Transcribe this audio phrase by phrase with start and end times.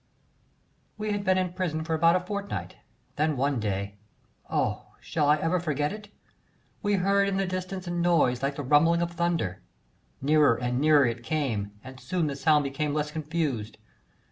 [0.97, 2.77] We had been in prison for about a fortnight,
[3.17, 3.99] then one day
[4.49, 4.87] oh!
[4.99, 6.07] shall I ever forget it?
[6.81, 9.61] we heard in the distance a noise like the rumbling of thunder;
[10.19, 13.77] nearer and nearer it came, and soon the sound became less confused.